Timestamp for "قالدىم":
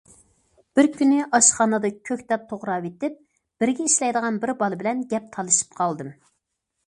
5.83-6.11